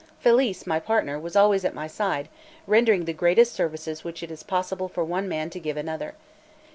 Felice, 0.19 0.65
my 0.65 0.79
partner, 0.79 1.19
was 1.19 1.35
always 1.35 1.63
at 1.63 1.75
my 1.75 1.85
side, 1.85 2.27
rendering 2.65 3.05
the 3.05 3.13
greatest 3.13 3.53
services 3.53 4.03
which 4.03 4.23
it 4.23 4.31
is 4.31 4.41
possible 4.41 4.87
for 4.89 5.05
one 5.05 5.29
man 5.29 5.51
to 5.51 5.59
give 5.59 5.77
another. 5.77 6.15